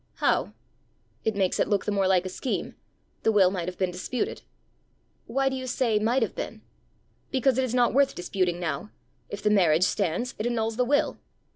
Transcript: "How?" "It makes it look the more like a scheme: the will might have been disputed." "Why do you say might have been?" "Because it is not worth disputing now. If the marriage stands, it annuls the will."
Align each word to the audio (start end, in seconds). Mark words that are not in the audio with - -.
"How?" 0.15 0.53
"It 1.23 1.35
makes 1.35 1.59
it 1.59 1.67
look 1.67 1.85
the 1.85 1.91
more 1.91 2.07
like 2.07 2.25
a 2.25 2.29
scheme: 2.29 2.73
the 3.21 3.31
will 3.31 3.51
might 3.51 3.67
have 3.67 3.77
been 3.77 3.91
disputed." 3.91 4.41
"Why 5.27 5.47
do 5.47 5.55
you 5.55 5.67
say 5.67 5.99
might 5.99 6.23
have 6.23 6.33
been?" 6.33 6.63
"Because 7.29 7.59
it 7.59 7.63
is 7.63 7.75
not 7.75 7.93
worth 7.93 8.15
disputing 8.15 8.59
now. 8.59 8.89
If 9.29 9.43
the 9.43 9.51
marriage 9.51 9.83
stands, 9.83 10.33
it 10.39 10.47
annuls 10.47 10.75
the 10.75 10.85
will." 10.85 11.19